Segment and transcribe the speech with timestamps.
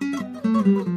[0.00, 0.95] うん。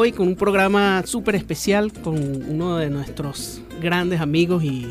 [0.00, 2.16] Hoy con un programa súper especial con
[2.50, 4.90] uno de nuestros grandes amigos y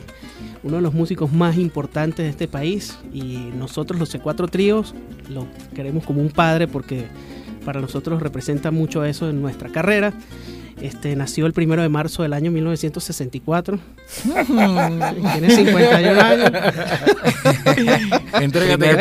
[0.62, 3.00] uno de los músicos más importantes de este país.
[3.12, 4.94] Y nosotros los C4 Tríos
[5.28, 7.08] lo queremos como un padre porque
[7.66, 10.14] para nosotros representa mucho eso en nuestra carrera.
[10.82, 13.80] Este, nació el primero de marzo del año 1964.
[14.48, 16.52] Tiene 51 años.
[18.42, 18.92] Entrégate,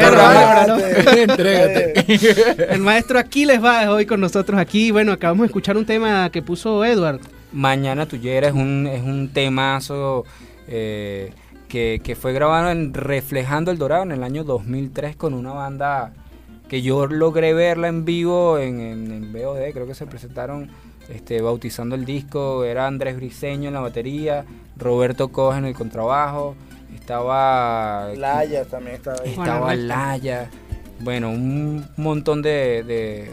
[1.22, 2.74] Entrégate.
[2.74, 4.90] El maestro Aquiles va hoy con nosotros aquí.
[4.90, 7.20] Bueno, acabamos de escuchar un tema que puso Edward.
[7.52, 10.24] Mañana Tuyera es un, es un temazo
[10.66, 11.32] eh,
[11.68, 16.12] que, que, fue grabado en Reflejando el Dorado en el año 2003 con una banda
[16.68, 19.72] que yo logré verla en vivo en, en, en BOD.
[19.72, 20.70] Creo que se presentaron
[21.08, 24.44] este, bautizando el disco, era Andrés Briseño en la batería,
[24.76, 26.54] Roberto Coge en el contrabajo,
[26.94, 28.10] estaba...
[28.16, 29.30] Laya también estaba ahí.
[29.30, 30.50] Estaba Laya.
[31.00, 33.30] bueno, un montón de,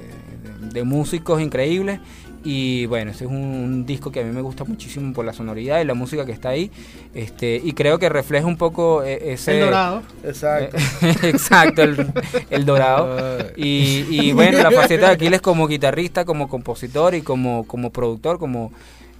[0.72, 2.00] de músicos increíbles
[2.45, 5.81] y bueno, este es un, disco que a mí me gusta muchísimo por la sonoridad
[5.81, 6.69] y la música que está ahí.
[7.15, 9.57] Este, y creo que refleja un poco e, ese.
[9.57, 10.03] El dorado.
[10.24, 10.77] Exacto.
[11.24, 13.36] exacto, el, dorado.
[13.57, 18.38] Y, y, bueno, la faceta de Aquiles como guitarrista, como compositor y como, como productor,
[18.38, 18.71] como,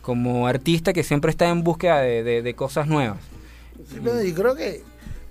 [0.04, 3.18] como artista que siempre está en búsqueda de, de, cosas nuevas.
[4.24, 4.84] y creo que,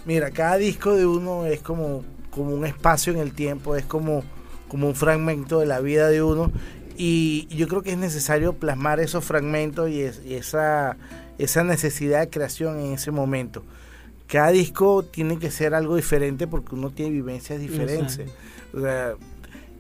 [0.04, 4.24] mira, cada disco de uno es como, como un espacio en el tiempo, es como,
[4.66, 6.50] como un fragmento de la vida de uno
[6.96, 10.96] y yo creo que es necesario plasmar esos fragmentos y, esa,
[11.38, 13.64] esa necesidad de creación en ese momento.
[14.26, 18.20] Cada disco tiene que ser algo diferente porque uno tiene vivencias diferentes.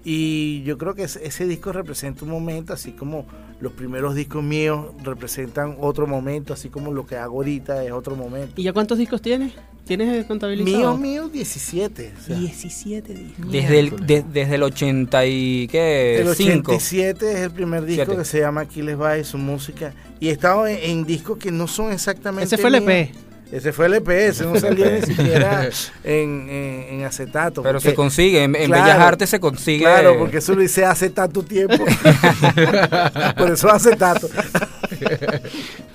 [0.04, 3.26] y yo creo que ese disco representa un momento, así como
[3.60, 8.16] los primeros discos míos representan otro momento, así como lo que hago ahorita es otro
[8.16, 8.54] momento.
[8.56, 9.52] ¿Y ya cuántos discos tienes?
[9.84, 10.96] ¿Tienes contabilizado?
[10.96, 12.12] Mío, mío, 17.
[12.26, 13.50] 17 discos.
[13.52, 16.20] Desde el, desde el 80 y qué?
[16.20, 19.92] El 87 es el primer disco que se llama Aquiles y su música.
[20.20, 22.46] Y he estado en, discos que no son exactamente.
[22.46, 23.14] Ese fue el EP.
[23.52, 25.68] Ese fue el EP, ese no salía ni siquiera
[26.04, 27.62] en, en, acetato.
[27.62, 29.84] Pero se consigue, en, Bellas Artes se consigue.
[29.84, 31.76] Claro, porque eso lo hice hace tanto tiempo.
[33.36, 34.28] Por eso acetato.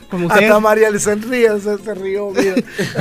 [0.10, 2.34] Como usted, Hasta María se, se rió.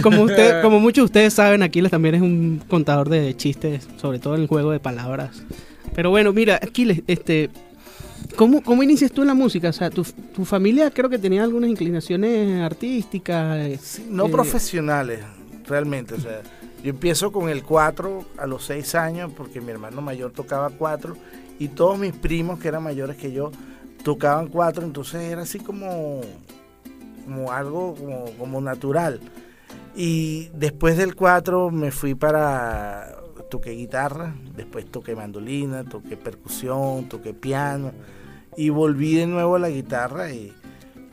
[0.03, 4.19] Como, usted, como muchos de ustedes saben, Aquiles también es un contador de chistes, sobre
[4.19, 5.43] todo en el juego de palabras.
[5.95, 7.51] Pero bueno, mira, Aquiles, este,
[8.37, 9.69] ¿cómo, cómo inicias tú en la música?
[9.69, 14.01] O sea, tu, tu familia creo que tenía algunas inclinaciones artísticas.
[14.09, 15.21] no eh, profesionales,
[15.67, 16.15] realmente.
[16.15, 16.43] O sea,
[16.83, 21.17] yo empiezo con el 4 a los 6 años, porque mi hermano mayor tocaba 4
[21.59, 23.51] y todos mis primos que eran mayores que yo
[24.05, 26.21] tocaban 4, entonces era así como
[27.29, 27.95] como algo
[28.39, 29.21] como, natural.
[29.95, 33.18] Y después del 4 me fui para,
[33.49, 37.93] toqué guitarra, después toqué mandolina, toqué percusión, toqué piano
[38.57, 40.53] y volví de nuevo a la guitarra y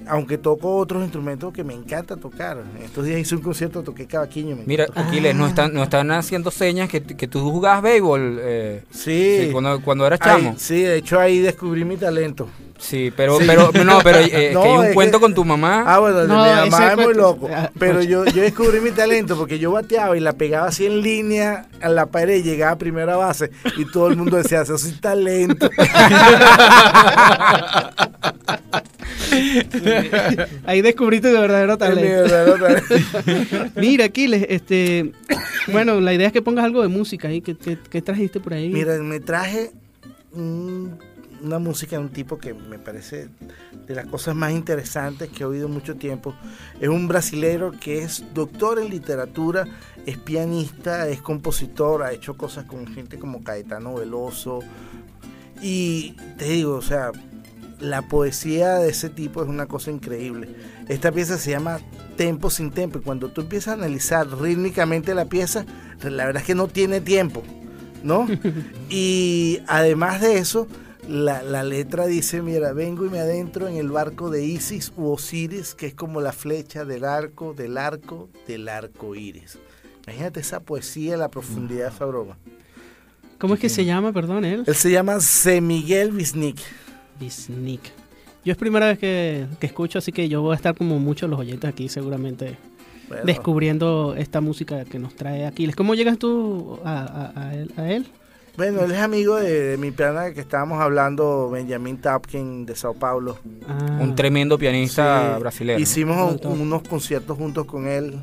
[0.08, 2.64] aunque toco otros instrumentos que me encanta tocar.
[2.84, 4.58] Estos días hice un concierto, toqué cavaquinho.
[4.66, 8.40] Mira, Aquiles, nos, están, nos están haciendo señas que, que tú jugabas béisbol.
[8.42, 9.50] Eh, sí.
[9.52, 10.56] cuando, cuando eras chamo.
[10.58, 12.48] sí, de hecho ahí descubrí mi talento.
[12.78, 15.84] Sí, pero, pero, no, pero eh, que hay un cuento con tu mamá.
[15.88, 16.28] Ah, bueno, mi
[16.70, 17.50] mamá es muy loco.
[17.80, 21.68] Pero yo, yo descubrí mi talento porque yo bateaba y la pegaba así en línea
[21.82, 25.00] a la pared y llegaba a primera base y todo el mundo decía, eso es
[25.00, 25.70] talento.
[30.66, 32.34] Ahí descubrí tu verdadero talento.
[33.76, 35.12] Mira, Aquiles, este,
[35.72, 37.42] bueno, la idea es que pongas algo de música ahí.
[37.42, 37.56] ¿Qué,
[37.90, 38.70] qué trajiste por ahí?
[38.70, 39.72] Mira, me traje
[41.46, 43.30] una música de un tipo que me parece
[43.88, 46.36] de las cosas más interesantes que he oído mucho tiempo.
[46.80, 49.66] Es un brasilero que es doctor en literatura,
[50.06, 54.60] es pianista, es compositor, ha hecho cosas con gente como Caetano Veloso.
[55.62, 57.12] Y te digo, o sea,
[57.80, 60.50] la poesía de ese tipo es una cosa increíble.
[60.88, 61.80] Esta pieza se llama
[62.18, 65.66] Tempo sin Tempo y cuando tú empiezas a analizar rítmicamente la pieza,
[66.04, 67.44] la verdad es que no tiene tiempo,
[68.04, 68.28] ¿no?
[68.90, 70.68] y además de eso,
[71.08, 75.76] la, letra dice, mira, vengo y me adentro en el barco de Isis u Osiris,
[75.76, 79.58] que es como la flecha del arco, del arco, del arco iris.
[80.06, 82.38] Imagínate esa poesía, la profundidad de esa broma.
[83.38, 84.64] ¿Cómo es que se llama, perdón, él?
[84.66, 85.62] Él se llama C.
[85.62, 86.14] Miguel.
[86.14, 86.60] Wisnik.
[88.44, 91.40] Yo es primera vez que, escucho, así que yo voy a estar como muchos los
[91.40, 92.58] oyentes aquí seguramente
[93.24, 95.76] descubriendo esta música que nos trae Aquiles.
[95.76, 97.32] ¿Cómo llegas tú a,
[97.78, 98.08] a él?
[98.58, 103.38] Bueno, él es amigo de, mi pianista que estábamos hablando, Benjamin Tapkin de Sao Paulo.
[103.68, 104.00] Ah.
[104.02, 105.80] Un tremendo pianista brasileño.
[105.80, 108.22] Hicimos unos conciertos juntos con él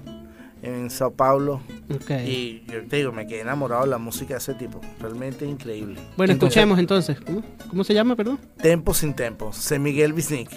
[0.62, 1.60] en Sao Paulo.
[2.26, 4.80] Y yo te digo, me quedé enamorado de la música de ese tipo.
[5.00, 6.00] Realmente increíble.
[6.16, 7.18] Bueno, escuchemos entonces.
[7.68, 8.38] ¿Cómo, se llama, perdón?
[8.56, 9.52] Tempo sin tempo.
[9.52, 9.78] C.
[9.78, 10.50] Miguel Bisnick.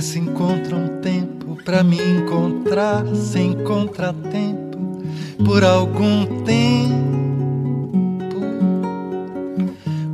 [0.00, 5.04] Se encontra um tempo para me encontrar sem contratempo
[5.44, 8.40] por algum tempo.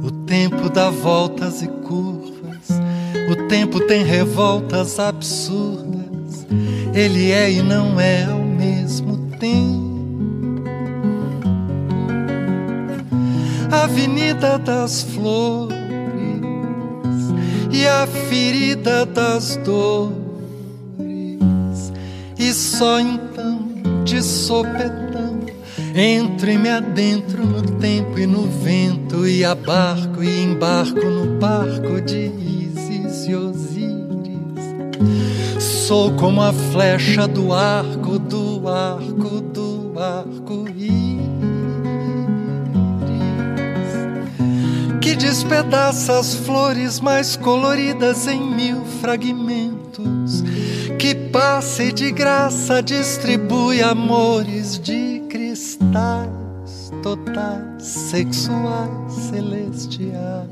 [0.03, 2.69] O tempo dá voltas e curvas,
[3.31, 6.45] o tempo tem revoltas absurdas.
[6.93, 10.65] Ele é e não é ao mesmo tempo.
[13.71, 15.76] Avenida das Flores
[17.71, 20.17] e a ferida das dores,
[22.39, 23.67] e só então
[24.05, 25.41] de sopetão
[25.95, 32.01] entro e me adentro no tempo e no vento, e abarco e embarco no barco
[32.03, 33.87] de Isis e Osíris.
[35.59, 41.16] Sou como a flecha do arco, do arco, do arco-íris
[45.27, 50.45] despedaça as flores mais coloridas em mil fragmentos,
[51.01, 56.31] que passa e de graça distribui amores de cristais
[57.03, 60.49] totais, sexuais, celestiais,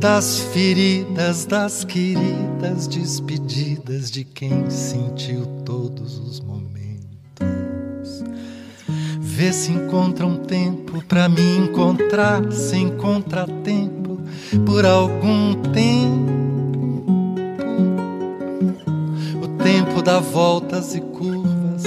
[0.00, 6.83] das feridas, das queridas despedidas de quem sentiu todos os momentos.
[9.44, 14.18] Vê se encontra um tempo para me encontrar sem contratempo
[14.64, 17.04] por algum tempo.
[19.42, 21.82] O tempo dá voltas e curvas,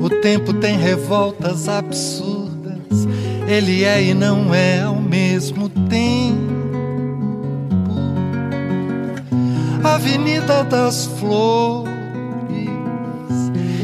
[0.00, 3.08] o tempo tem revoltas absurdas.
[3.48, 6.38] Ele é e não é ao mesmo tempo.
[9.82, 11.90] Avenida das Flores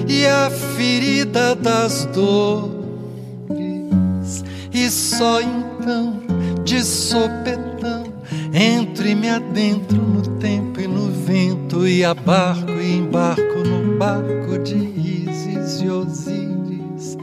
[0.06, 2.75] e a ferida das dores
[4.76, 6.20] e só então,
[6.62, 8.04] de sopetão,
[8.52, 14.58] entro e me adentro no tempo e no vento, e abarco e embarco no barco
[14.62, 17.16] de Isis e Osíris.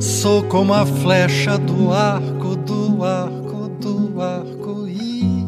[0.00, 5.38] Sou como a flecha do arco, do arco, do arco íris,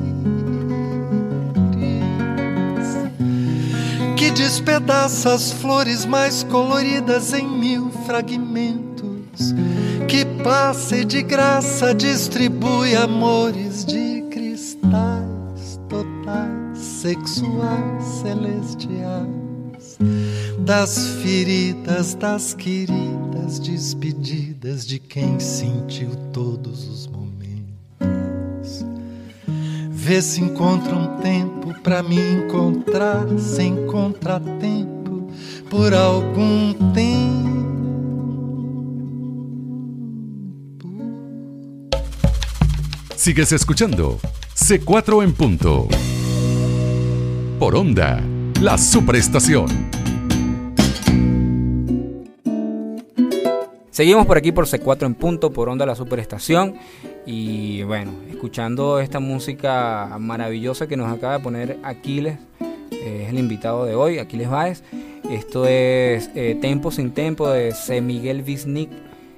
[4.17, 8.90] que despedaça as flores mais coloridas em mil fragmentos
[10.41, 19.29] que passa e de graça distribui amores de cristais totais, sexuais, celestiais,
[20.59, 28.85] das feridas, das queridas despedidas de quem sentiu todos os momentos.
[29.91, 35.29] Vê se encontra um tempo para me encontrar sem contratempo
[35.69, 37.50] por algum tempo
[43.21, 44.19] Sigues escuchando
[44.57, 45.87] C4 en punto.
[47.59, 48.19] Por onda,
[48.63, 49.69] la superestación.
[53.91, 56.77] Seguimos por aquí por C4 en punto, por onda, la superestación.
[57.27, 62.39] Y bueno, escuchando esta música maravillosa que nos acaba de poner Aquiles,
[62.91, 64.83] eh, es el invitado de hoy, Aquiles Báez.
[65.31, 68.01] Esto es eh, Tempo sin Tempo de C.
[68.01, 68.89] Miguel Visnik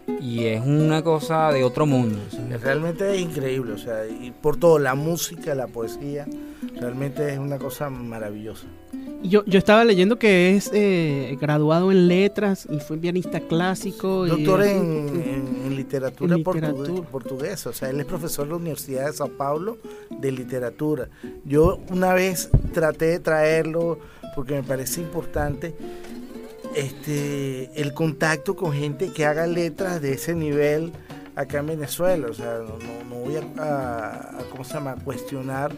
[0.07, 2.19] y es una cosa de otro mundo.
[2.61, 6.27] Realmente es increíble, o sea, y por todo, la música, la poesía,
[6.79, 8.67] realmente es una cosa maravillosa.
[9.23, 14.27] Yo, yo estaba leyendo que es eh, graduado en letras y fue pianista clásico.
[14.27, 17.09] Doctor y, en, en, literatura, en literatura.
[17.09, 19.79] portuguesa, o sea, él es profesor de la Universidad de Sao Paulo
[20.11, 21.09] de literatura.
[21.45, 23.99] Yo una vez traté de traerlo
[24.35, 25.75] porque me parece importante
[26.75, 30.93] este, el contacto con gente que haga letras de ese nivel
[31.37, 32.29] acá en Venezuela.
[32.29, 34.97] O sea, no, voy a, a, ¿cómo se llama?
[35.05, 35.73] cuestionar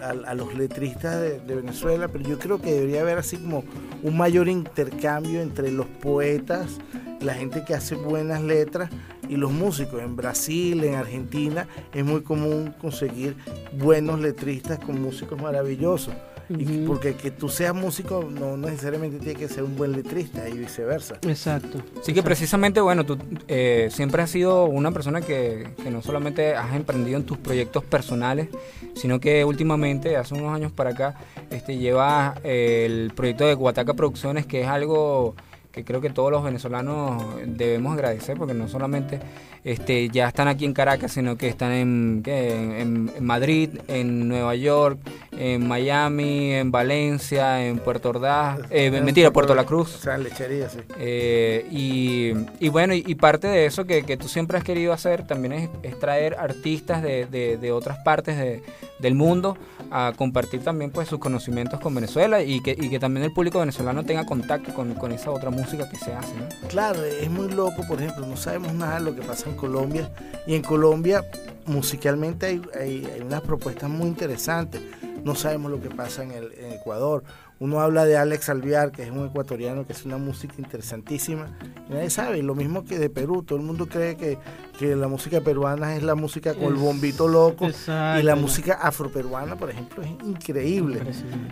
[0.00, 3.64] a, a los letristas de, de, Venezuela, pero yo creo que debería haber así como
[4.02, 6.78] un mayor intercambio entre los poetas,
[7.20, 8.90] la gente que hace buenas letras
[9.28, 10.02] y los músicos.
[10.02, 13.36] En Brasil, en Argentina, es muy común conseguir
[13.78, 16.14] buenos letristas con músicos maravillosos.
[16.48, 20.58] Y porque que tú seas músico no necesariamente tiene que ser un buen letrista y
[20.58, 21.16] viceversa.
[21.22, 21.82] Exacto.
[22.02, 23.18] Sí que precisamente, bueno, tú
[23.48, 27.84] eh, siempre has sido una persona que, que, no solamente has emprendido en tus proyectos
[27.84, 28.48] personales,
[28.94, 31.16] sino que últimamente, hace unos años para acá,
[31.50, 35.34] este, llevas eh, el proyecto de Guataca Producciones, que es algo
[35.72, 39.20] que creo que todos los venezolanos debemos agradecer, porque no solamente
[39.64, 44.54] este, ya están aquí en Caracas, sino que están en, en, en, Madrid, en Nueva
[44.54, 44.98] York,
[45.32, 49.94] en Miami, en Valencia, en Puerto Ordaz, eh, mentira, Puerto La Cruz.
[49.94, 50.80] O sea, lechería, sí.
[50.98, 54.92] Eh, y, y, bueno, y, y, parte de eso que, que, tú siempre has querido
[54.92, 58.62] hacer también es, es traer artistas de, de, de otras partes de,
[58.98, 59.56] del mundo
[59.90, 63.60] a compartir también pues sus conocimientos con Venezuela y que, y que también el público
[63.60, 66.32] venezolano tenga contacto con, con esa otra música que se hace.
[66.68, 70.10] Claro, es muy loco, por ejemplo, no sabemos nada de lo que pasa en Colombia
[70.46, 71.24] y en Colombia
[71.66, 74.80] musicalmente hay, hay, hay unas propuestas muy interesantes.
[75.24, 77.22] No sabemos lo que pasa en, el, en Ecuador.
[77.60, 81.46] Uno habla de Alex Alviar, que es un ecuatoriano que hace una música interesantísima.
[81.88, 83.44] Y nadie sabe, lo mismo que de Perú.
[83.44, 84.36] Todo el mundo cree que,
[84.80, 87.66] que la música peruana es la música con el bombito loco.
[87.66, 88.20] Exacto.
[88.20, 91.02] Y la música afroperuana, por ejemplo, es increíble.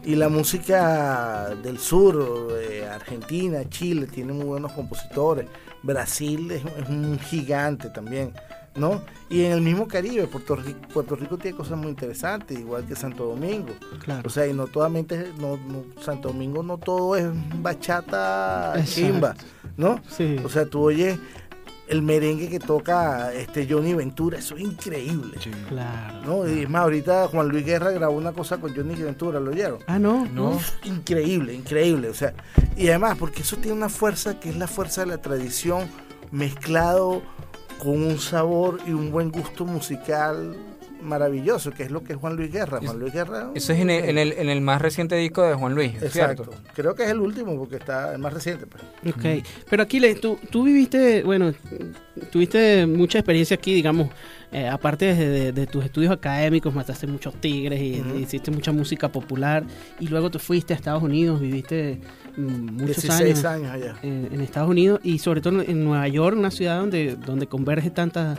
[0.04, 5.46] Y la música del sur, eh, Argentina, Chile, tiene muy buenos compositores.
[5.84, 8.32] Brasil es, es un gigante también.
[8.76, 9.02] ¿No?
[9.28, 12.94] Y en el mismo Caribe, Puerto Rico, Puerto Rico tiene cosas muy interesantes, igual que
[12.96, 13.74] Santo Domingo.
[14.04, 14.22] Claro.
[14.26, 17.26] O sea, y no totalmente, no, no- Santo Domingo no todo es
[17.60, 18.90] bachata Exacto.
[18.92, 19.34] chimba,
[19.76, 20.00] ¿no?
[20.08, 20.36] Sí.
[20.44, 21.18] O sea, tú oyes
[21.88, 25.36] el merengue que toca este Johnny Ventura, eso es increíble.
[25.68, 26.20] Claro.
[26.24, 26.48] ¿no?
[26.48, 29.78] Y es más, ahorita Juan Luis Guerra grabó una cosa con Johnny Ventura, ¿lo oyeron?
[29.88, 30.24] Ah, no.
[30.26, 30.50] No.
[30.50, 32.08] Uf, increíble, increíble.
[32.08, 32.32] O sea,
[32.76, 35.88] y además, porque eso tiene una fuerza que es la fuerza de la tradición
[36.30, 37.22] mezclado
[37.82, 40.54] con un sabor y un buen gusto musical
[41.02, 42.78] maravilloso, que es lo que es Juan Luis Guerra.
[42.84, 43.50] Juan Luis Guerra.
[43.54, 46.02] Eso es en el, en el, en el más reciente disco de Juan Luis, ¿es
[46.02, 46.44] Exacto.
[46.44, 46.62] ¿cierto?
[46.74, 48.66] Creo que es el último porque está el más reciente.
[48.66, 48.82] Pues.
[49.14, 51.54] Ok, pero Aquiles, tú, tú viviste, bueno,
[52.30, 54.10] tuviste mucha experiencia aquí, digamos,
[54.52, 59.08] eh, aparte de, de- de tus estudios académicos, mataste muchos tigres y hiciste mucha música
[59.08, 59.64] popular
[60.00, 62.00] y luego te fuiste a Estados Unidos, viviste
[62.46, 63.96] muchos 16 años, años allá.
[64.02, 67.90] en, en Estados Unidos y sobre todo en Nueva York, una ciudad donde, donde converge
[67.90, 68.38] tantas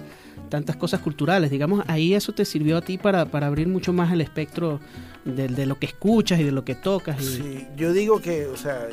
[0.50, 4.12] tantas cosas culturales, digamos, ahí eso te sirvió a ti para, para abrir mucho más
[4.12, 4.81] el espectro
[5.24, 7.22] de, de lo que escuchas y de lo que tocas.
[7.22, 8.89] Y, Sí, yo digo que, o sea,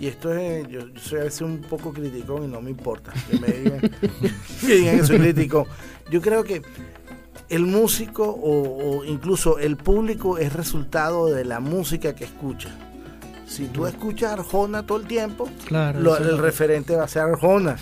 [0.00, 3.12] y esto es, yo, yo soy a veces un poco criticón y no me importa
[3.30, 3.80] que me digan
[4.60, 5.66] que, digan que soy criticón.
[6.10, 6.60] Yo creo que
[7.48, 12.68] el músico o, o incluso el público es resultado de la música que escucha.
[13.50, 15.98] Si tú escuchas Arjona todo el tiempo, Claro.
[16.00, 17.76] lo- el referente va a ser Arjona.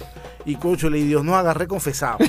[0.46, 2.16] Y cocho, y Dios nos agarre confesado.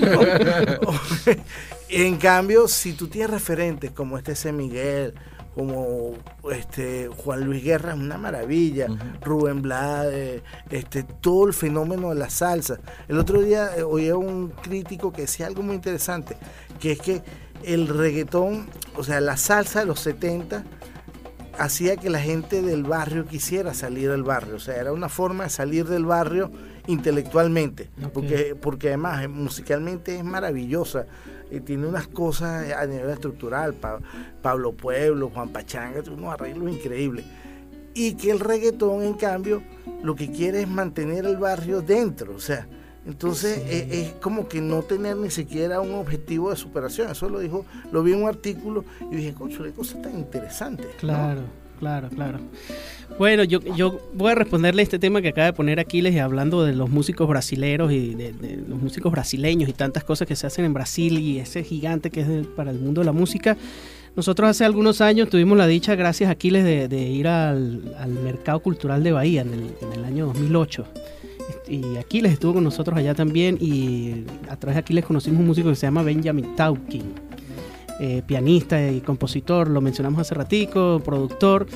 [1.88, 4.52] en cambio, si tú tienes referentes como este C.
[4.52, 5.14] Miguel,
[5.54, 6.14] como
[6.52, 8.86] este Juan Luis Guerra, es una maravilla,
[9.20, 12.78] Rubén Blades, este, todo el fenómeno de la salsa.
[13.08, 16.36] El otro día eh, oí a un crítico que decía algo muy interesante,
[16.78, 17.22] que es que
[17.64, 20.62] el reggaetón, o sea, la salsa de los 70
[21.60, 24.56] hacía que la gente del barrio quisiera salir del barrio.
[24.56, 26.50] O sea, era una forma de salir del barrio
[26.86, 27.90] intelectualmente.
[28.12, 31.06] Porque, porque además eh, musicalmente es maravillosa.
[31.50, 33.74] eh, tiene unas cosas a nivel estructural.
[33.74, 34.00] Pa-
[34.42, 37.24] Pablo Pueblo, Juan Pachanga, unos arreglos increíbles.
[37.94, 39.62] Y que el reggaetón, en cambio,
[40.02, 42.34] lo que quiere es mantener el barrio dentro.
[42.34, 42.66] O sea,
[43.06, 47.10] entonces eh, es, como que no tener ni siquiera un objetivo de superación.
[47.10, 50.84] Eso lo dijo, lo vi en un artículo y dije, cocho, qué cosa tan interesante.
[50.84, 50.96] ¿no?
[50.98, 51.40] Claro,
[51.78, 52.38] claro, claro.
[53.18, 56.62] Bueno, yo, yo voy a responderle este tema que acaba de poner Aquiles y hablando
[56.64, 60.46] de los músicos brasileros y de, de los músicos brasileños y tantas cosas que se
[60.46, 63.56] hacen en Brasil y ese gigante que es el- para el mundo de la música.
[64.16, 68.10] Nosotros hace algunos años tuvimos la dicha, gracias a Aquiles, de, de ir al, al
[68.10, 70.84] Mercado Cultural de Bahía en el, en el año 2008.
[71.70, 75.68] Y Aquiles estuvo con nosotros allá también y a través de Aquiles conocimos un músico
[75.68, 77.14] que se llama Benjamin Taukin
[78.00, 81.66] eh, pianista y compositor, lo mencionamos hace ratico, productor.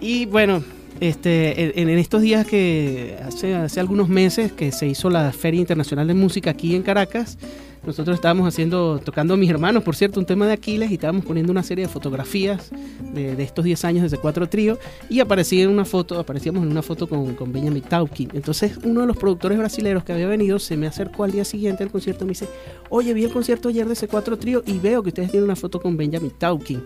[0.00, 0.62] Y bueno,
[1.00, 5.60] este, en, en estos días que hace, hace algunos meses que se hizo la Feria
[5.60, 7.38] Internacional de Música aquí en Caracas,
[7.84, 11.24] nosotros estábamos haciendo, tocando a mis hermanos, por cierto, un tema de Aquiles y estábamos
[11.24, 12.70] poniendo una serie de fotografías
[13.12, 14.78] de, de estos 10 años de cuatro trío
[15.08, 18.30] y aparecía en una foto, aparecíamos en una foto con, con Benjamin Taukin.
[18.34, 21.82] Entonces uno de los productores brasileños que había venido se me acercó al día siguiente
[21.82, 22.48] al concierto y me dice,
[22.88, 25.80] oye, vi el concierto ayer de C4 Trío y veo que ustedes tienen una foto
[25.80, 26.84] con Benjamin Taukin.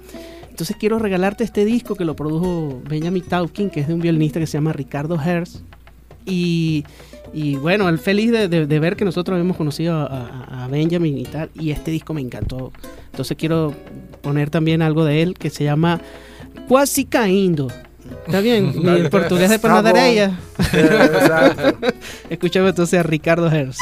[0.56, 4.40] Entonces quiero regalarte este disco que lo produjo Benjamin Taukin, que es de un violinista
[4.40, 5.60] que se llama Ricardo Hertz.
[6.24, 6.82] Y,
[7.34, 11.18] y bueno, el feliz de, de- de ver que nosotros habíamos conocido a, a- Benjamin
[11.18, 11.50] y tal.
[11.54, 12.72] Y este disco me encantó.
[13.10, 13.74] Entonces quiero
[14.22, 16.00] poner también algo de él que se llama
[16.68, 17.68] Quasi Caindo.
[18.26, 18.72] ¿Está bien?
[19.02, 19.58] Mi portugués de.
[20.72, 21.78] Exacto.
[22.30, 23.76] Escuchamos entonces a Ricardo Hertz.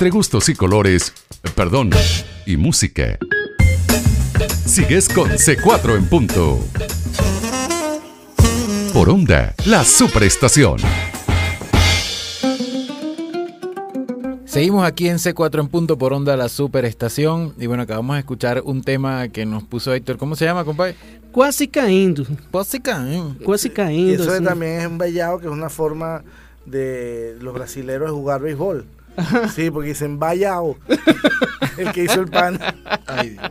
[0.00, 1.12] Entre gustos y colores,
[1.54, 1.90] perdón,
[2.46, 3.18] y música.
[4.64, 6.58] Sigues con C4 en punto.
[8.94, 10.78] Por onda, la superestación.
[14.46, 18.62] Seguimos aquí en C4 en punto por onda la superestación y bueno, acabamos de escuchar
[18.64, 20.16] un tema que nos puso Héctor.
[20.16, 20.96] ¿Cómo se llama, compadre?
[21.30, 22.24] Quasi caindo.
[22.50, 23.44] Quasi caindo.
[23.44, 24.22] Quasi caindo.
[24.22, 24.42] Eso sí.
[24.42, 26.24] también es un vallado que es una forma
[26.64, 28.86] de los brasileros de jugar béisbol.
[29.54, 30.76] Sí, porque dicen vallado.
[31.76, 32.58] el que hizo el pan.
[33.06, 33.50] Ay, Dios.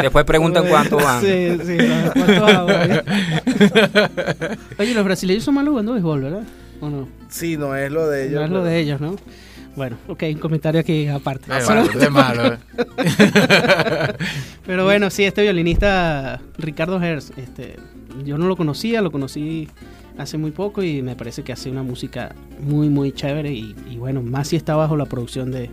[0.00, 1.20] Después preguntan cuánto van.
[1.20, 1.76] Sí, sí,
[2.14, 3.00] ¿cuánto van, güey?
[4.78, 6.42] Oye, los brasileños son malos jugando béisbol, ¿verdad?
[6.80, 7.08] ¿O no?
[7.28, 8.34] Sí, no es lo de ellos.
[8.40, 9.16] no es lo pero- de ellos, ¿no?
[9.76, 11.46] Bueno, ok, un comentario aquí aparte.
[11.62, 12.46] Solo- de malo.
[12.54, 12.58] eh.
[14.66, 17.76] Pero bueno, sí, este violinista Ricardo Hertz, este,
[18.24, 19.68] yo no lo conocía, lo conocí
[20.18, 24.22] hace muy poco y me parece que hace una música muy, muy chévere y, bueno,
[24.22, 25.70] más si está bajo la producción de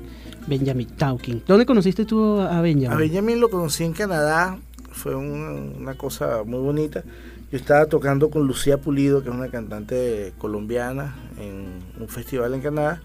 [0.48, 1.44] Benjamin Taukin.
[1.48, 2.92] ¿Dónde conociste tú a Benjamin?
[2.92, 4.58] A Benjamin lo conocí en Canadá,
[4.92, 7.04] fue un- una cosa muy bonita.
[7.52, 12.62] Yo estaba tocando con Lucía Pulido, que es una cantante colombiana, en un festival en
[12.62, 13.02] Canadá.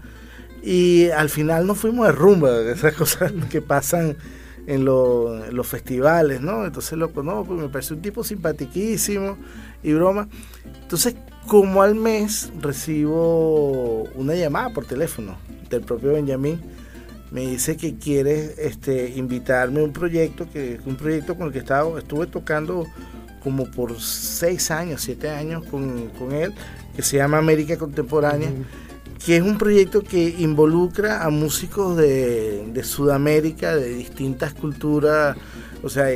[0.63, 4.15] Y al final nos fuimos de rumba, de esas cosas que pasan
[4.65, 6.65] en, lo- en los festivales, ¿no?
[6.65, 9.37] Entonces lo conozco y me parece un tipo simpatiquísimo
[9.83, 10.27] y broma.
[10.81, 11.15] Entonces,
[11.47, 15.37] como al mes recibo una llamada por teléfono
[15.69, 16.61] del propio Benjamín,
[17.31, 21.59] me dice que quiere este, invitarme a un proyecto, que un proyecto con el que
[21.59, 22.85] estaba, estuve tocando
[23.43, 26.53] como por seis años, siete años con, con él,
[26.95, 28.49] que se llama América Contemporánea,
[29.23, 35.37] que es un proyecto que involucra a músicos de, de Sudamérica, de distintas culturas,
[35.83, 36.07] o sea,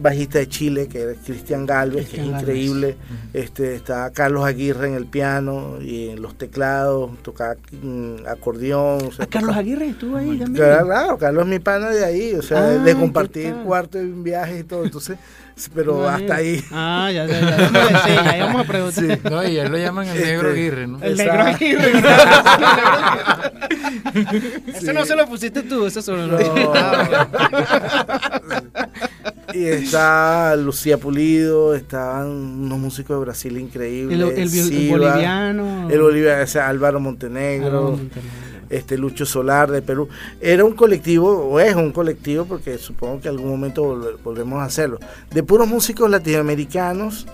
[0.00, 2.96] bajista de Chile, que es Cristian Galvez, que es increíble,
[3.32, 9.06] este, está Carlos Aguirre en el piano y en los teclados, toca mm, acordeón.
[9.06, 10.54] o sea, Ah, Carlos toca- Aguirre estuvo ahí también.
[10.54, 13.98] Claro, claro, Carlos es mi pana de ahí, o sea, de- de Ah, compartir cuarto
[13.98, 15.18] en viajes y todo, entonces,
[15.74, 16.62] pero hasta ahí.
[16.72, 17.56] Ah, ya, ya, ya.
[17.70, 19.18] Vamos a decir, ahí vamos a preguntar.
[19.30, 20.98] No, y él lo llaman el negro Este, Aguirre, ¿no?
[21.02, 21.42] El negro.
[21.42, 21.92] Aguirre.
[24.74, 26.38] Eso no se lo pusiste tú, eso solo lo
[29.54, 34.18] y está Lucía Pulido, estaban unos músicos de Brasil increíbles.
[34.20, 35.88] El, el, boliviano.
[35.90, 37.90] El Bolivia, o sea, Álvaro Montenegro.
[37.92, 38.20] Montenegro.
[38.70, 40.08] este Lucho Solar de Perú.
[40.40, 44.64] Era un colectivo, o es un colectivo, porque supongo que algún momento volve- volvemos a
[44.64, 44.98] hacerlo,
[45.32, 47.26] de puros músicos latinoamericanos.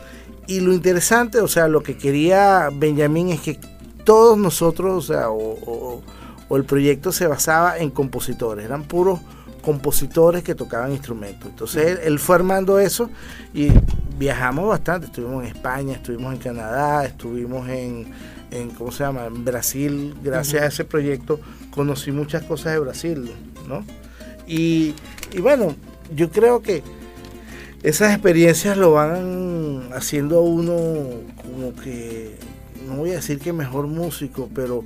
[0.46, 3.59] Y lo interesante, o sea, lo que quería Benjamín es que
[4.04, 6.02] todos nosotros, o sea, o, o-
[6.48, 9.20] o el proyecto se basaba en compositores, eran puros
[9.61, 11.49] compositores que tocaban instrumentos.
[11.49, 13.11] Entonces él, él fue armando eso
[13.55, 13.68] y
[14.18, 18.12] viajamos bastante, estuvimos en España, estuvimos en Canadá, estuvimos en,
[18.51, 19.27] en ¿cómo se llama?
[19.27, 23.33] En Brasil, gracias a ese proyecto conocí muchas cosas de Brasil,
[23.68, 23.85] ¿no?
[24.46, 24.94] Y,
[25.33, 25.75] y bueno,
[26.14, 26.83] yo creo que
[27.83, 30.75] esas experiencias lo van haciendo a uno
[31.37, 32.37] como que,
[32.87, 34.85] no voy a decir que mejor músico, pero,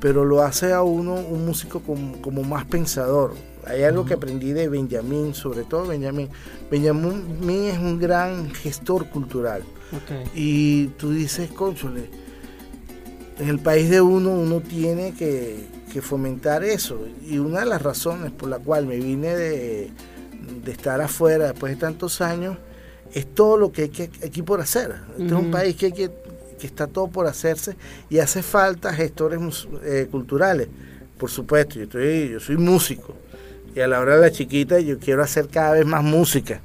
[0.00, 3.34] pero lo hace a uno un músico como, como más pensador.
[3.66, 6.28] Hay algo que aprendí de Benjamín, sobre todo Benjamín.
[6.70, 9.62] Benjamín es un gran gestor cultural.
[10.34, 12.10] Y tú dices, cónchole,
[13.38, 17.06] en el país de uno uno tiene que, que fomentar eso.
[17.24, 19.90] Y una de las razones por la cual me vine de,
[20.64, 22.56] de estar afuera después de tantos años
[23.12, 24.94] es todo lo que hay que, aquí por hacer.
[25.12, 26.10] Este es un país que, hay que,
[26.58, 27.76] que está todo por hacerse
[28.10, 30.68] y hace falta gestores eh, culturales.
[31.16, 33.14] Por supuesto, yo, estoy, yo soy músico
[33.74, 36.60] y a la hora de la chiquita yo quiero hacer cada vez más música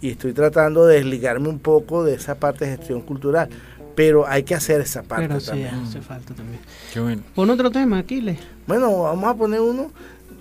[0.00, 3.48] y estoy tratando de desligarme un poco de esa parte de gestión cultural,
[3.94, 5.74] pero hay que hacer esa parte Pero sí, también.
[5.74, 6.60] hace falta también.
[6.92, 7.22] Qué bueno.
[7.34, 8.38] Pon otro tema, Aquiles.
[8.66, 9.90] Bueno, vamos a poner uno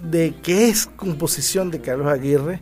[0.03, 2.61] de qué es composición de Carlos Aguirre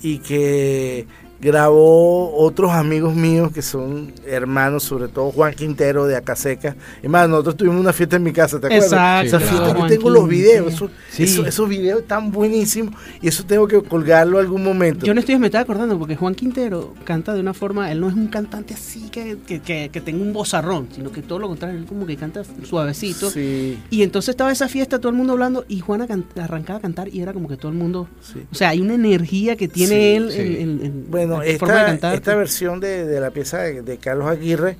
[0.00, 1.06] y que
[1.40, 6.76] grabó otros amigos míos que son hermanos, sobre todo Juan Quintero de Acaseca.
[7.02, 8.92] Es más, nosotros tuvimos una fiesta en mi casa, ¿te acuerdas?
[8.92, 9.72] Exacto, Esa fiesta, claro.
[9.72, 11.22] yo Juan tengo los videos, eso- Sí.
[11.24, 15.06] eso- esos videos están buenísimos y eso tengo que colgarlo algún momento.
[15.06, 18.08] Yo estos días me estaba acordando porque Juan Quintero canta de una forma, él no
[18.08, 21.48] es un cantante así que, que, que, que tenga un bozarrón, sino que todo lo
[21.48, 23.30] contrario, él como que canta suavecito.
[23.30, 26.82] Sí, Y entonces estaba esa fiesta, todo el mundo hablando, y Juana can- arrancaba a
[26.82, 28.08] cantar y era como que todo el mundo...
[28.22, 28.40] sí.
[28.50, 30.38] O sea, hay una energía que tiene él sí.
[30.40, 34.76] en, en- en Bueno, esta, esta versión de, de la pieza de, de Carlos Aguirre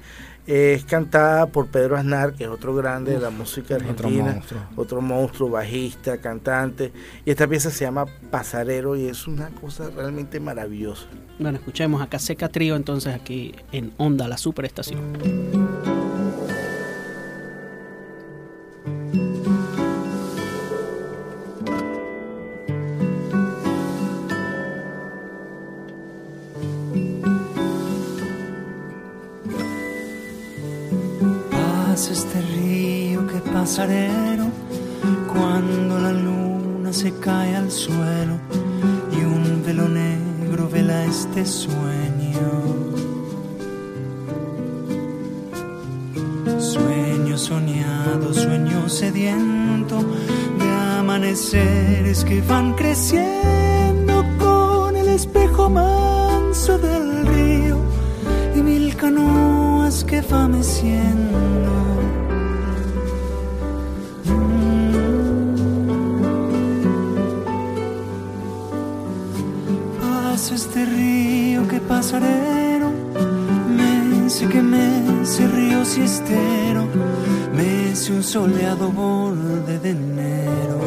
[0.46, 4.60] es cantada por Pedro Aznar, que es otro grande de la música Otro argentina, monstruo.
[4.76, 6.90] otro monstruo, bajista, cantante.
[7.26, 11.04] Y esta pieza se llama Pasarero y es una cosa realmente maravillosa.
[11.38, 14.98] Bueno, escuchemos a Caseca Trío entonces aquí en Onda, la superestación.
[32.06, 34.44] Este río que pasarero
[35.32, 38.38] cuando la luna se cae al suelo
[39.10, 42.46] y un velo negro vela este sueño.
[46.60, 49.98] Sueño soñado, sueño sediento
[50.56, 57.76] de amaneceres que van creciendo con el espejo manso del río
[58.54, 59.47] y mil canoas
[59.88, 61.72] que va meciendo.
[69.98, 72.90] Pasa este río que pasarero,
[73.74, 76.86] mece que mece río siestero,
[77.54, 80.78] mece un soleado borde de enero.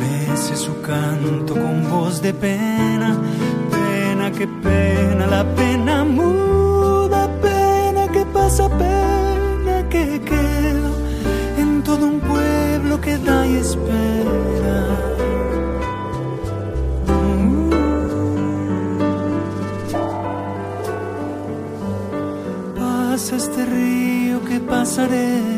[0.00, 2.73] Mece su canto con voz de pena,
[4.36, 10.90] que pena, la pena muda, pena que pasa, pena que queda
[11.58, 14.80] en todo un pueblo que da y espera.
[22.76, 25.53] Pasa este río que pasarero.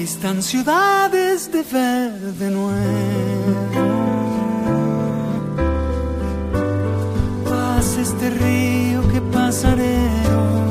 [0.00, 3.84] Vistan ciudades de verde nuevo.
[7.44, 10.69] Pasa este río que pasarero y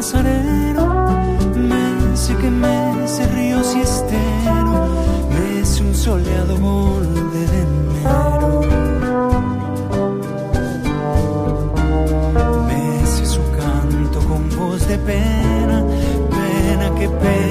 [0.00, 0.86] pasarero,
[2.40, 4.88] que mece río siestero,
[5.28, 8.62] mece un soleado borde de enero.
[12.66, 15.84] Mece su canto con voz de pena,
[16.30, 17.49] pena que pena,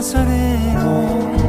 [0.00, 1.41] río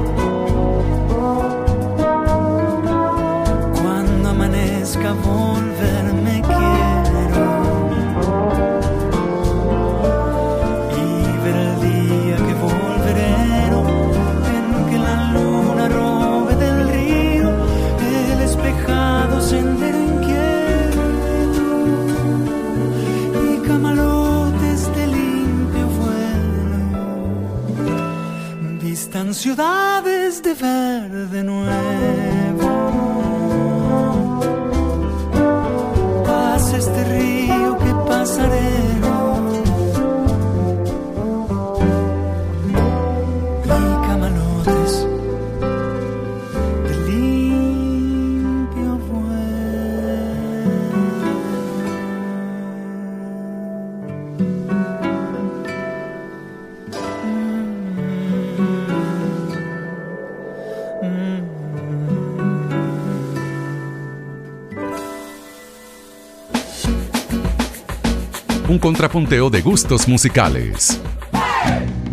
[68.83, 70.99] contrapunteo de gustos musicales.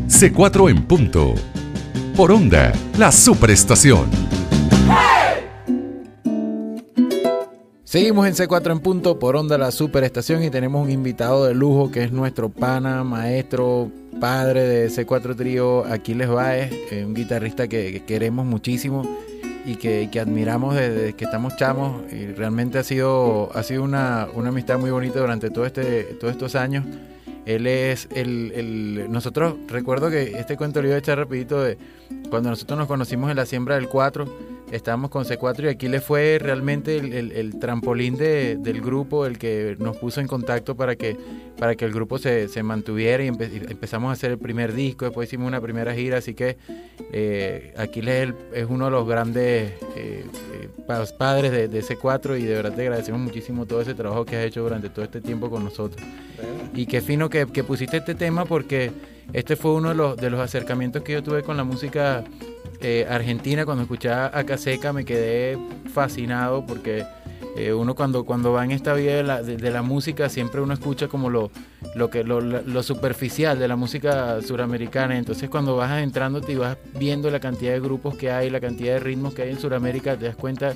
[0.07, 1.35] C4 en punto.
[2.15, 4.09] Por onda, la superestación.
[7.83, 11.91] Seguimos en C4 en punto por onda la superestación y tenemos un invitado de lujo
[11.91, 17.91] que es nuestro pana, maestro, padre de C4 Trío, Aquiles Baez, eh, un guitarrista que,
[17.91, 19.03] que queremos muchísimo
[19.65, 24.29] y que, que admiramos desde que estamos chamos y realmente ha sido, ha sido una,
[24.35, 26.85] una amistad muy bonita durante todo este, todos estos años.
[27.47, 31.79] Él es el, el, Nosotros, recuerdo que este cuento lo iba a echar rapidito de
[32.29, 36.01] cuando nosotros nos conocimos en la siembra del 4 estábamos con C4 y aquí le
[36.01, 40.97] fue realmente el, el, trampolín de, del grupo, el que nos puso en contacto para
[40.97, 41.17] que,
[41.59, 45.29] para que el grupo se, se mantuviera y, empezamos a hacer el primer disco, después
[45.29, 46.57] hicimos una primera gira, así que
[47.13, 50.69] eh, Aquiles es, es, uno de los grandes eh, eh
[51.19, 54.45] padres de, de, C4 y de verdad te agradecemos muchísimo todo ese trabajo que has
[54.45, 56.03] hecho durante todo este tiempo con nosotros.
[56.75, 58.91] Y qué fino que, que pusiste este tema porque
[59.33, 62.25] este fue uno de los, de los acercamientos que yo tuve con la música
[62.81, 65.59] eh, Argentina, cuando escuchaba a Caseca me quedé
[65.93, 67.05] fascinado porque
[67.57, 70.73] eh, uno cuando, cuando va en esta vida de la, de, la música siempre uno
[70.73, 71.51] escucha como lo,
[71.95, 75.19] lo, que, lo, superficial de la música suramericana.
[75.19, 78.95] Entonces cuando vas adentrándote y vas viendo la cantidad de grupos que hay, la cantidad
[78.95, 80.75] de ritmos que hay en Suramérica, te das cuenta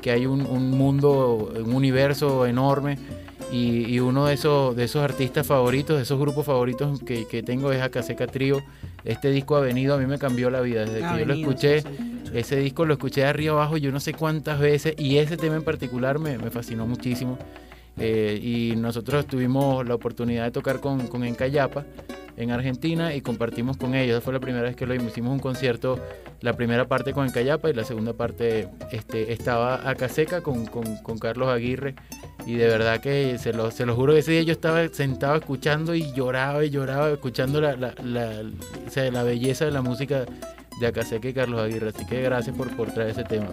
[0.00, 2.98] que hay un, un mundo, un universo enorme.
[3.50, 7.42] Y, y, uno de esos, de esos artistas favoritos, de esos grupos favoritos que, que
[7.42, 8.62] tengo es Acaseca Trío
[9.04, 10.84] este disco ha venido, a mí me cambió la vida.
[10.84, 11.82] Desde que yo lo escuché,
[12.32, 15.56] ese disco lo escuché de arriba abajo yo no sé cuántas veces y ese tema
[15.56, 17.38] en particular me, fascinó muchísimo.
[17.98, 21.84] Eh, y nosotros tuvimos la oportunidad de tocar con, con Encayapa
[22.36, 24.22] en Argentina y compartimos con ellos.
[24.24, 25.98] fue la primera vez que lo hicimos un concierto,
[26.40, 30.96] la primera parte con Encayapa y la segunda parte este, estaba acá seca con, con,
[31.02, 31.94] con Carlos Aguirre
[32.46, 35.36] y de verdad que se lo, se lo juro que ese día yo estaba sentado
[35.36, 38.42] escuchando y lloraba y lloraba escuchando la, la, la,
[39.10, 40.24] la belleza de la música
[40.80, 41.90] de Acaseca y Carlos Aguirre.
[41.94, 43.52] Así que gracias por, por traer ese tema.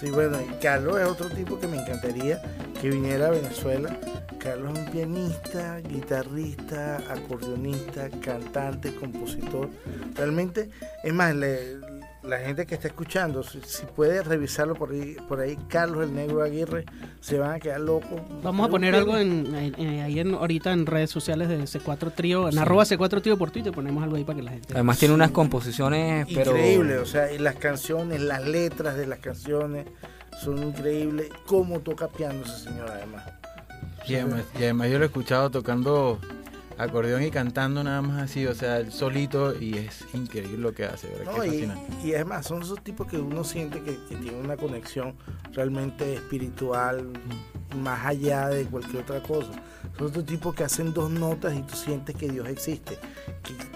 [0.00, 2.40] Sí, bueno, Carlos es otro tipo que me encantaría
[2.80, 3.98] que viniera a Venezuela.
[4.38, 9.70] Carlos es un pianista, guitarrista, acordeonista, cantante, compositor.
[10.14, 10.68] Realmente,
[11.02, 11.78] es más, le,
[12.24, 13.58] la gente que está escuchando, si,
[13.94, 16.84] puede revisarlo por ahí, por ahí, Carlos el Negro Aguirre,
[17.20, 18.20] se van a quedar locos.
[18.42, 22.58] Vamos a poner algo en, ahí en, ahorita en redes sociales de C4 Trío, en
[22.58, 24.74] arroba C4 Trío por Twitter, ponemos algo ahí para que la gente...
[24.74, 26.52] Además tiene unas composiciones, pero...
[26.52, 29.86] Increíble, o sea, y las canciones, las letras de las canciones
[30.42, 31.30] son increíbles.
[31.46, 33.24] Cómo toca piano ese señor además.
[34.06, 36.18] y además yo lo he escuchado tocando
[36.78, 41.08] acordeón y cantando nada más así, o sea, solito y es increíble lo que hace,
[41.08, 41.44] ¿verdad?
[41.44, 45.14] y, y, además son esos tipos que uno siente que, que tienen una conexión
[45.52, 47.12] realmente espiritual
[47.76, 49.50] más allá de cualquier otra cosa.
[49.98, 52.98] Son esos tipos que hacen dos notas y tú sientes que Dios existe,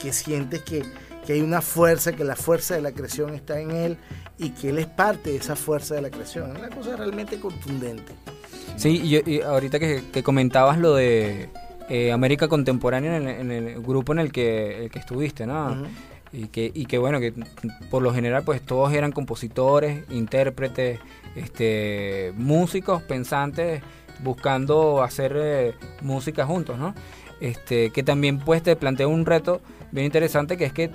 [0.00, 0.84] que, sientes que,
[1.26, 3.98] que hay una fuerza, que la fuerza de la creación está en Él
[4.38, 6.52] y que Él es parte de esa fuerza de la creación.
[6.52, 8.12] Es una cosa realmente contundente.
[8.76, 11.50] Sí, y, ahorita que, que comentabas lo de
[11.88, 15.76] eh, América Contemporánea en el, grupo en el que, el que estuviste, ¿no?
[16.32, 17.32] y, que, y que bueno, que
[17.90, 21.00] por lo general pues todos eran compositores, intérpretes,
[21.34, 23.82] este, músicos, pensantes,
[24.22, 26.94] buscando hacer eh, música juntos, ¿no?
[27.40, 29.60] Este, que también pues te plantea un reto
[29.92, 30.90] bien interesante que es que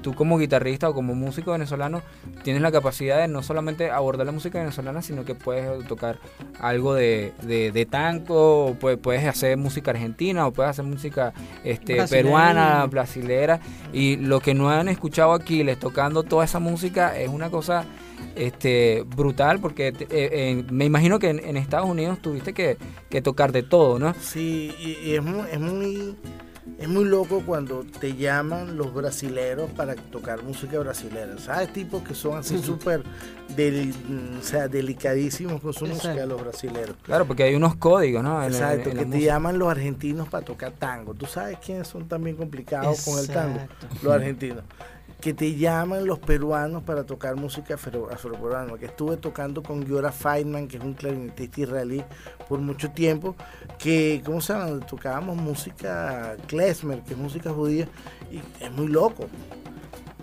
[0.00, 2.02] tú como guitarrista o como músico venezolano
[2.42, 6.18] tienes la capacidad de no solamente abordar la música venezolana, sino que puedes tocar
[6.58, 11.32] algo de, de, tango, o puedes, hacer música argentina, o puedes hacer música
[11.64, 13.60] este, peruana, brasilera.
[13.92, 17.84] Y lo que no han escuchado aquí, les tocando toda esa música, es una cosa
[18.34, 22.78] este brutal porque eh, eh, me imagino que en, Estados Unidos tuviste que,
[23.10, 24.14] que, tocar de todo, ¿no?
[24.20, 26.16] Sí, y, es muy, es muy
[26.78, 31.38] es muy loco cuando te llaman los brasileros para tocar música brasilera.
[31.38, 31.72] ¿Sabes?
[31.72, 33.02] Tipos que son así súper
[33.52, 36.96] o sea, delicadísimos con su música, los brasileros.
[37.02, 38.42] Claro, porque hay unos códigos, ¿no?
[38.42, 41.14] Exacto, que te llaman los argentinos para tocar tango.
[41.14, 43.60] ¿Tú sabes quiénes son también complicados con el tango?
[44.02, 44.64] Los argentinos
[45.22, 50.66] que te llaman los peruanos para tocar música afroperuana, que estuve tocando con Giora Feynman,
[50.66, 52.02] que es un clarinetista israelí,
[52.48, 53.36] por mucho tiempo,
[53.78, 54.84] que, ¿cómo se llama?
[54.84, 57.86] Tocábamos música klezmer, que es música judía,
[58.32, 59.28] y es muy loco.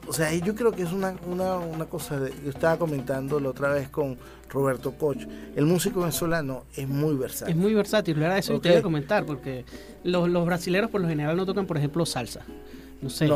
[0.06, 3.70] O sea, yo creo que es una, una, cosa, de, yo estaba comentando la otra
[3.70, 4.18] vez con
[4.50, 5.24] Roberto Coch,
[5.56, 7.56] el músico venezolano es muy versátil.
[7.56, 8.40] Es muy versátil, ¿verdad?
[8.40, 9.64] Eso te iba a comentar, porque
[10.04, 12.42] los, los brasileros por lo general no tocan, por ejemplo, salsa.
[13.02, 13.30] No sé.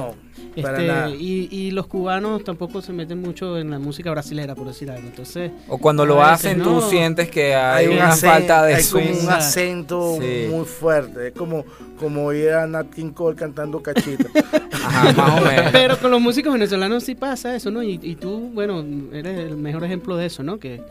[0.56, 5.08] Este, y, los cubanos tampoco se meten mucho en la música brasilera, por decir algo.
[5.08, 9.30] Entonces, o cuando lo hacen, tú sientes que hay, una falta de hay como un
[9.30, 11.28] acento muy fuerte.
[11.30, 11.66] Es como,
[11.98, 14.26] como ir a Nat King Cole cantando cachita.
[15.72, 17.82] Pero con los músicos venezolanos sí pasa eso, ¿no?
[17.82, 20.60] Y, tú, bueno, eres el mejor ejemplo de eso, ¿no?
[20.60, 20.82] Que,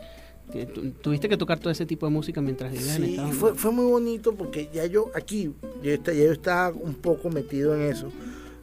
[1.01, 3.85] tuviste que tocar todo ese tipo de música mientras vivías en Estados Fue, fue muy
[3.85, 5.51] bonito porque ya yo aquí,
[5.81, 8.11] ya yo estaba un poco metido en eso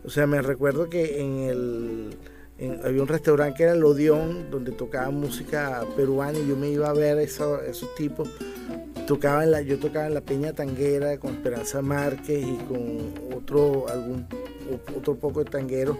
[0.04, 2.16] o sea, me recuerdo que en el,
[2.84, 6.88] había un restaurante que era el Odeón, donde tocaba música peruana y yo me iba
[6.88, 8.28] a ver eso, esos tipos.
[9.06, 13.88] Tocaba en la, yo tocaba en la Peña Tanguera con Esperanza Márquez y con otro,
[13.88, 14.26] algún,
[14.96, 15.96] otro poco de tangueros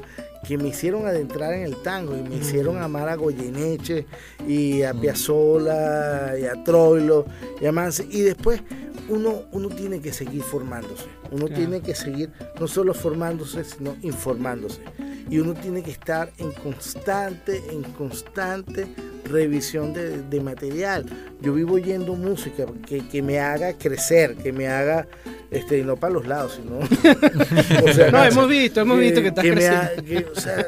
[0.46, 4.06] que me hicieron adentrar en el tango y me hicieron amar a Goyeneche
[4.46, 7.26] y a Piazzolla y a Troilo
[7.60, 8.08] y a Mansi.
[8.10, 8.62] Y después
[9.08, 11.06] uno, uno tiene que seguir formándose.
[11.30, 14.80] Uno tiene que seguir no solo formándose, sino informándose.
[15.28, 18.88] Y uno tiene que estar en constante, en constante
[19.24, 21.06] revisión de, material.
[21.40, 25.06] Yo vivo oyendo música que, me haga crecer, que me haga,
[25.50, 26.78] este, no para los lados, sino...
[28.12, 30.64] no, hemos visto, hemos visto que estás o, sea,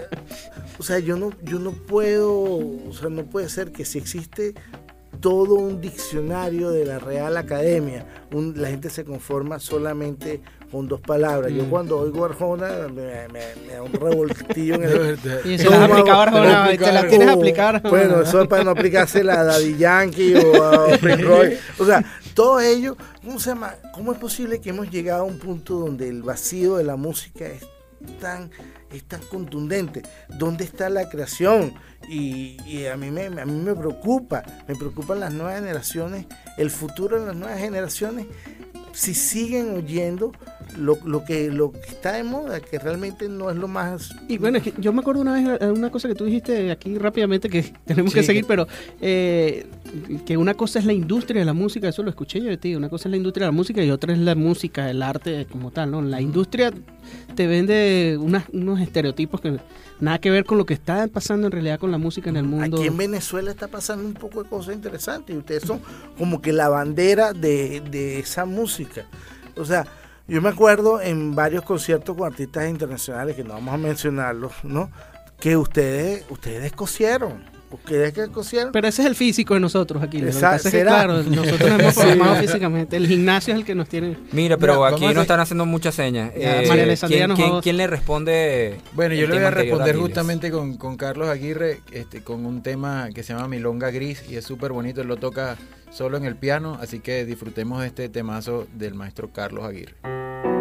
[0.78, 4.54] o sea, yo no, yo no puedo, o sea, no puede ser que si existe
[5.20, 8.06] todo un diccionario de la Real Academia.
[8.32, 10.40] la gente se conforma solamente
[10.72, 11.52] con dos palabras.
[11.52, 11.70] Yo mm.
[11.70, 13.28] cuando oigo Arjona me,
[13.70, 15.18] da un revoltillo en el...
[15.44, 17.82] y se las aplicaba Arjona, te las tienes aplicar.
[17.82, 21.58] Bueno, eso es para no aplicársela a Daddy Yankee o a Prince Roy.
[21.78, 22.02] O sea,
[22.34, 23.74] todo ello, ¿cómo se llama?
[23.92, 27.44] ¿Cómo es posible que hemos llegado a un punto donde el vacío de la música
[27.44, 27.66] es
[28.18, 28.50] tan,
[28.90, 30.02] es tan contundente?
[30.38, 31.74] ¿Dónde está la creación?
[32.08, 37.20] Y, a, mí me, a mí me preocupa, me preocupan las nuevas generaciones, el futuro
[37.20, 38.26] de las nuevas generaciones,
[38.92, 40.32] si siguen oyendo
[40.76, 44.14] lo, lo, que, lo que está de moda, que realmente no es lo más...
[44.28, 46.96] Y bueno, es que yo me acuerdo una vez, una cosa que tú dijiste aquí
[46.98, 48.66] rápidamente, que tenemos que seguir, pero
[49.00, 49.66] eh,
[50.24, 52.74] que una cosa es la industria de la música, eso lo escuché yo de ti,
[52.74, 55.46] una cosa es la industria de la música y otra es la música, el arte
[55.50, 56.02] como tal, ¿no?
[56.02, 56.72] La industria
[57.34, 59.58] te vende unos estereotipos que
[60.02, 62.44] nada que ver con lo que está pasando en realidad con la música en el
[62.44, 62.78] mundo.
[62.78, 65.80] Aquí en Venezuela está pasando un poco de cosas interesantes y ustedes son
[66.18, 69.06] como que la bandera de, de esa música.
[69.56, 69.86] O sea,
[70.26, 74.90] yo me acuerdo en varios conciertos con artistas internacionales, que no vamos a mencionarlos, ¿no?
[75.38, 77.44] Que ustedes, ustedes cosieron
[77.78, 78.72] que cosieron.
[78.72, 80.20] Pero ese es el físico de nosotros aquí.
[80.20, 82.96] claro, nosotros nos hemos formado físicamente.
[82.96, 84.16] El gimnasio es el que nos tiene.
[84.32, 86.32] Mira, pero aquí nos están haciendo muchas señas.
[86.34, 86.96] Eh,
[87.62, 88.78] ¿quién, le responde?
[88.92, 93.08] Bueno, yo le voy a responder justamente con, con, Carlos Aguirre, este, con un tema
[93.14, 95.00] que se llama Milonga Gris y es súper bonito.
[95.00, 95.56] Él lo toca
[95.90, 100.51] solo en el piano, así que disfrutemos de este temazo del maestro Carlos Aguirre.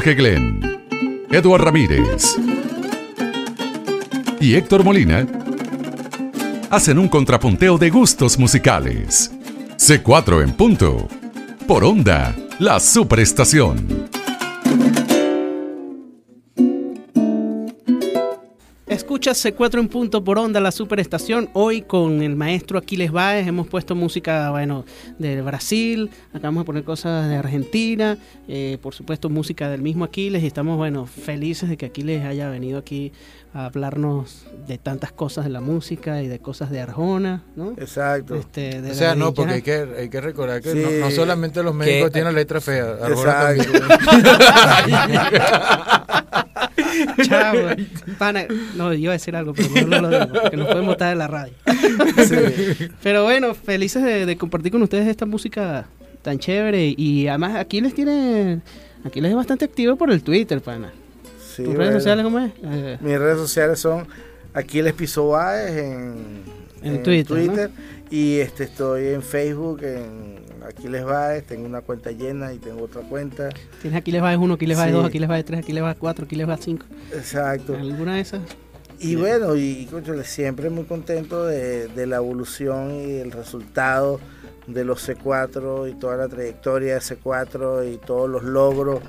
[0.00, 2.34] Jorge Glenn, Eduard Ramírez
[4.40, 5.26] y Héctor Molina
[6.70, 9.30] hacen un contrapunteo de gustos musicales.
[9.76, 11.06] C4 en punto.
[11.66, 14.08] Por onda, la superestación.
[19.20, 21.50] Escuchas C4 en punto por onda, la superestación.
[21.52, 24.86] Hoy con el maestro Aquiles Baez hemos puesto música, bueno,
[25.18, 28.16] de Brasil, acabamos de poner cosas de Argentina,
[28.48, 32.48] eh, por supuesto música del mismo Aquiles y estamos, bueno, felices de que Aquiles haya
[32.48, 33.12] venido aquí
[33.52, 37.72] a hablarnos de tantas cosas de la música y de cosas de Arjona, ¿no?
[37.72, 38.36] Exacto.
[38.36, 40.78] Este, de O sea, no, porque hay que, hay que recordar que Sí.
[40.82, 42.92] no, no solamente los médicos tienen letra fea.
[43.02, 43.72] Arjona Exacto.
[43.72, 45.30] también.
[47.22, 47.54] Chao,
[48.18, 48.46] pana.
[48.76, 51.26] No, iba a decir algo, pero no lo digo, porque nos pueden botar de la
[51.28, 51.54] radio.
[53.02, 55.86] Pero bueno, felices de, de compartir con ustedes esta música
[56.22, 56.94] tan chévere.
[56.96, 58.60] Y además aquí les tiene.
[59.04, 60.92] Aquí les es bastante activo por el Twitter, pana.
[61.54, 62.52] Sí, ¿Tus redes sociales cómo es?
[62.62, 64.06] Eh, Mis redes sociales son
[64.54, 66.42] Aquiles Piso Báez en,
[66.82, 67.70] En Twitter,
[68.10, 70.40] y este estoy en Facebook en
[70.70, 73.50] Aquiles Báez, tengo una cuenta llena y tengo otra cuenta.
[73.80, 74.96] Tienes aquí les va de 1, aquí les va de Sí.
[74.96, 76.62] 2, aquí les va de 3, aquí les va de 4, aquí les va de
[76.62, 76.86] 5.
[77.14, 77.74] Exacto.
[77.74, 78.40] ¿Alguna de esas?
[78.98, 84.20] Y bueno, y cónchale, siempre muy contento de, de la evolución y el resultado
[84.66, 89.00] de los C4 y toda la trayectoria de C4 y todos los logros.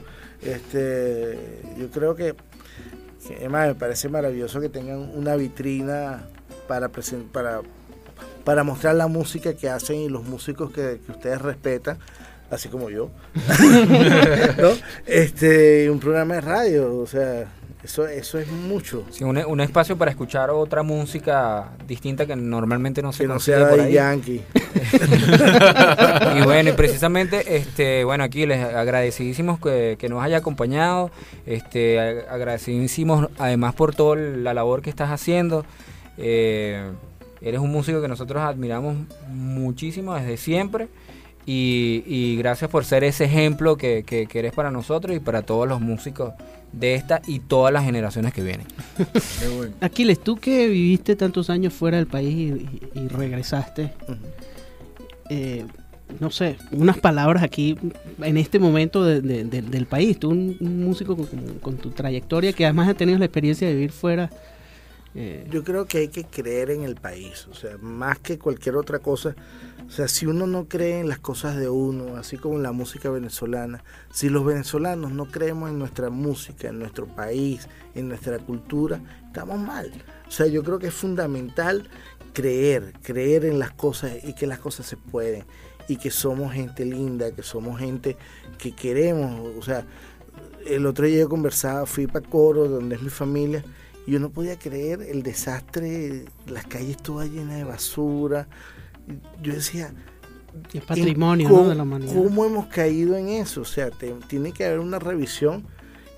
[0.42, 1.38] Este,
[1.78, 2.36] yo creo que,
[3.28, 6.24] que, además me parece maravilloso que tengan una vitrina
[6.68, 6.90] para
[7.32, 7.62] para
[8.44, 11.98] para mostrar la música que hacen y los músicos que, que ustedes respetan,
[12.50, 13.10] así como yo.
[14.62, 14.70] ¿No?
[15.06, 17.48] Este, un programa de radio, o sea,
[17.84, 19.06] eso eso es mucho.
[19.10, 23.40] Sí, un, un espacio para escuchar otra música distinta que normalmente no se Que no
[23.40, 23.94] sea por de ahí.
[23.94, 24.42] Yankee.
[26.38, 31.10] y bueno, y precisamente, este, bueno, aquí les agradecidísimos que, que nos haya acompañado,
[31.48, 35.66] este, agradecidísimos además por toda la labor que estás haciendo.
[36.18, 36.92] Eh,
[37.42, 38.96] eres un músico que nosotros admiramos
[39.30, 40.88] muchísimo desde siempre.
[41.46, 45.42] Y, y gracias por ser ese ejemplo que, que- que eres para nosotros y para
[45.42, 46.34] todos los músicos
[46.72, 48.68] de esta y todas las generaciones que vienen.
[48.96, 49.74] Qué bueno.
[49.82, 52.62] Aquiles, tú que viviste tantos años fuera del país
[52.94, 53.92] y, regresaste,
[55.30, 55.66] eh,
[56.20, 57.78] no sé, unas palabras aquí
[58.22, 60.20] en este momento de- de- de- del país.
[60.20, 63.68] Tú, un, un músico con, con- con tu trayectoria que además has tenido la experiencia
[63.68, 64.30] de vivir fuera.
[65.16, 68.76] Eh, Yo creo que hay que creer en el país, o sea, más que cualquier
[68.76, 69.36] otra cosa.
[69.88, 72.72] O sea, si uno no cree en las cosas de uno, así como en la
[72.72, 73.84] música venezolana,
[74.14, 79.60] si los venezolanos no creemos en nuestra música, en nuestro país, en nuestra cultura, estamos
[79.60, 79.92] mal.
[80.28, 81.90] O sea, yo creo que es fundamental
[82.34, 85.44] creer, creer en las cosas y que las cosas se pueden
[85.88, 88.16] y que somos gente linda, que somos gente
[88.58, 89.86] que queremos, o sea,
[90.66, 93.64] el otro día yo conversaba, fui para Coro, donde es mi familia,
[94.08, 98.48] yo no podía creer el desastre, las calles todas llenas de basura.
[99.42, 99.94] Yo decía,
[100.74, 101.70] es patrimonio ¿en ¿no?
[101.70, 102.14] de la humanidad.
[102.14, 103.62] ¿Cómo hemos caído en eso?
[103.62, 105.66] O sea, te- tiene que haber una revisión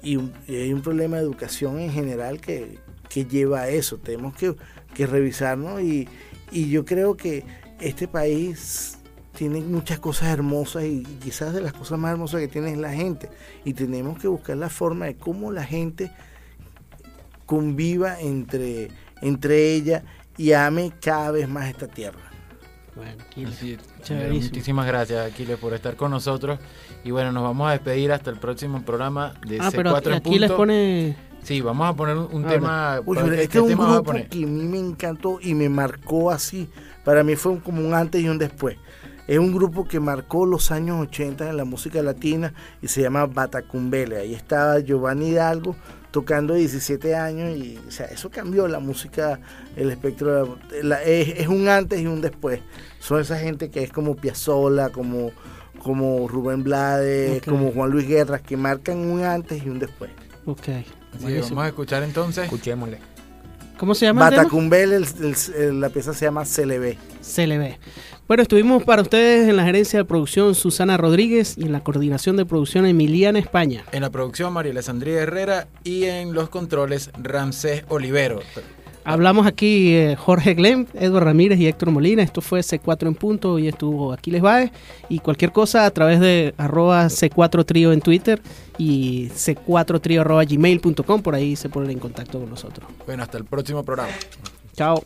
[0.01, 0.17] y,
[0.47, 2.79] y hay un problema de educación en general que,
[3.09, 3.97] que lleva a eso.
[3.97, 4.55] Tenemos que,
[4.93, 6.07] que revisarnos y,
[6.51, 7.45] y yo creo que
[7.79, 8.97] este país
[9.35, 12.93] tiene muchas cosas hermosas y quizás de las cosas más hermosas que tiene es la
[12.93, 13.29] gente.
[13.65, 16.11] Y tenemos que buscar la forma de cómo la gente
[17.45, 18.89] conviva entre,
[19.21, 20.03] entre ella
[20.37, 22.19] y ame cada vez más esta tierra.
[22.95, 23.11] Bueno,
[23.49, 23.77] Así.
[24.31, 26.59] Muchísimas gracias, Aquiles, por estar con nosotros.
[27.03, 29.71] Y bueno, nos vamos a despedir hasta el próximo programa de Ah, C4
[30.03, 31.17] pero en aquí les pone...
[31.41, 33.01] Sí, vamos a poner un, Ah, tema.
[33.05, 35.39] Uy, ¿para pero qué- este es un tema a grupo que a mí me encantó
[35.41, 36.69] y me marcó así.
[37.03, 38.77] Para mí fue como un antes y un después.
[39.27, 43.25] Es un grupo que marcó los años 80 en la música latina y se llama
[43.25, 44.17] Batacumbele.
[44.17, 45.75] Ahí estaba Giovanni Hidalgo
[46.13, 49.39] tocando 17 años y o sea, eso cambió la música,
[49.75, 50.57] el espectro.
[50.69, 52.59] de la- es, es un antes y un después.
[52.99, 55.31] Son esa gente que es como Piazzolla, como,
[55.79, 60.11] como Rubén Blades, como Juan Luis Guerras, que marcan un antes y un después.
[60.45, 60.65] Ok.
[61.19, 62.43] Sí, vamos a escuchar entonces.
[62.45, 62.99] Escuchémosle.
[63.79, 64.43] ¿Cómo se llama el tema?
[64.43, 66.95] Batacumbele, el- el- el- la pieza se llama CLB.
[67.37, 67.79] Ve.
[68.25, 72.37] Bueno, estuvimos para ustedes en la gerencia de producción Susana Rodríguez y en la coordinación
[72.37, 73.83] de producción Emiliana España.
[73.91, 75.67] En la producción, María Alessandría Herrera.
[75.83, 78.39] Y en los controles, Ramsés Olivero.
[79.03, 82.23] Hablamos aquí eh, Jorge Glem, Edward Ramírez y Héctor Molina.
[82.23, 84.71] Esto fue C4 en punto y estuvo Aquiles Baez.
[85.09, 88.41] Y cualquier cosa a través de arroba C4 Trío en Twitter
[88.77, 91.21] y C4 Trío arroba gmail.com.
[91.21, 92.87] Por ahí se ponen en contacto con nosotros.
[93.05, 94.13] Bueno, hasta el próximo programa.
[94.77, 95.03] Chao.